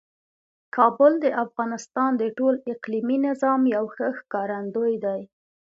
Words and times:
کابل 0.75 1.13
د 1.23 1.25
افغانستان 1.43 2.11
د 2.17 2.23
ټول 2.37 2.53
اقلیمي 2.73 3.17
نظام 3.27 3.61
یو 3.75 3.85
ښه 3.95 4.07
ښکارندوی 4.19 4.93
دی. 5.05 5.21